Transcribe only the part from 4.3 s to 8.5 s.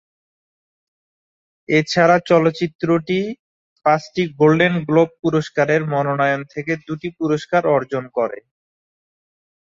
Golden globe পুরস্কারের মনোনয়ন থেকে দুটি পুরস্কার অর্জন করে।